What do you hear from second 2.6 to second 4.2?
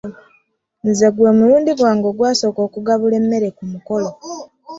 okugabula emmere ku mukolo.